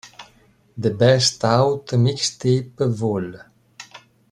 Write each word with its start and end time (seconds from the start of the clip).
The 0.79 0.89
Best 0.95 1.45
Out 1.45 1.85
Mixtape 1.89 2.87
Vol. 2.91 3.35